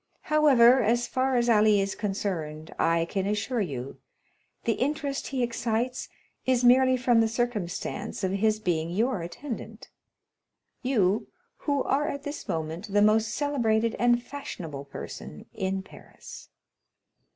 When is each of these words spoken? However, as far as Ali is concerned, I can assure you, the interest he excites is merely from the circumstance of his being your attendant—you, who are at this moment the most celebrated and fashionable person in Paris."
However, 0.33 0.81
as 0.81 1.05
far 1.05 1.35
as 1.37 1.47
Ali 1.47 1.79
is 1.79 1.93
concerned, 1.93 2.73
I 2.79 3.05
can 3.05 3.27
assure 3.27 3.61
you, 3.61 3.99
the 4.63 4.71
interest 4.73 5.27
he 5.27 5.43
excites 5.43 6.09
is 6.43 6.63
merely 6.63 6.97
from 6.97 7.21
the 7.21 7.27
circumstance 7.27 8.23
of 8.23 8.31
his 8.31 8.59
being 8.59 8.89
your 8.89 9.21
attendant—you, 9.21 11.27
who 11.57 11.83
are 11.83 12.07
at 12.07 12.23
this 12.23 12.47
moment 12.47 12.91
the 12.91 13.03
most 13.03 13.27
celebrated 13.29 13.95
and 13.99 14.23
fashionable 14.23 14.85
person 14.85 15.45
in 15.53 15.83
Paris." 15.83 16.49